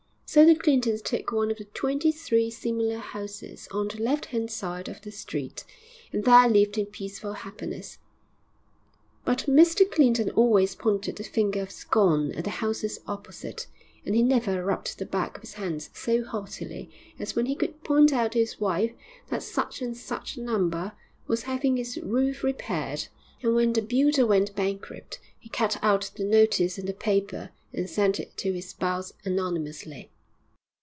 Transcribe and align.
So 0.31 0.45
the 0.45 0.55
Clintons 0.55 1.01
took 1.01 1.33
one 1.33 1.51
of 1.51 1.57
the 1.57 1.65
twenty 1.65 2.09
three 2.09 2.49
similar 2.49 2.99
houses 2.99 3.67
on 3.71 3.89
the 3.89 4.01
left 4.01 4.27
hand 4.27 4.49
side 4.49 4.87
of 4.87 5.01
the 5.01 5.11
street, 5.11 5.65
and 6.13 6.23
there 6.23 6.47
lived 6.47 6.77
in 6.77 6.85
peaceful 6.85 7.33
happiness. 7.33 7.97
But 9.25 9.39
Mr 9.39 9.83
Clinton 9.91 10.29
always 10.31 10.73
pointed 10.73 11.17
the 11.17 11.25
finger 11.25 11.61
of 11.61 11.69
scorn 11.69 12.31
at 12.31 12.45
the 12.45 12.49
houses 12.61 13.01
opposite, 13.07 13.67
and 14.05 14.15
he 14.15 14.23
never 14.23 14.63
rubbed 14.63 14.97
the 14.99 15.05
back 15.05 15.35
of 15.35 15.41
his 15.41 15.55
hands 15.55 15.89
so 15.93 16.23
heartily 16.23 16.89
as 17.19 17.35
when 17.35 17.45
he 17.47 17.53
could 17.53 17.83
point 17.83 18.13
out 18.13 18.31
to 18.31 18.39
his 18.39 18.57
wife 18.57 18.93
that 19.29 19.43
such 19.43 19.81
and 19.81 19.97
such 19.97 20.37
a 20.37 20.41
number 20.41 20.93
was 21.27 21.43
having 21.43 21.77
its 21.77 21.97
roof 21.97 22.41
repaired; 22.41 23.09
and 23.43 23.53
when 23.53 23.73
the 23.73 23.81
builder 23.81 24.25
went 24.25 24.55
bankrupt, 24.55 25.19
he 25.37 25.49
cut 25.49 25.75
out 25.83 26.09
the 26.15 26.23
notice 26.23 26.77
in 26.77 26.85
the 26.85 26.93
paper 26.93 27.49
and 27.73 27.89
sent 27.89 28.17
it 28.17 28.37
to 28.37 28.53
his 28.53 28.69
spouse 28.69 29.11
anonymously.... 29.25 30.09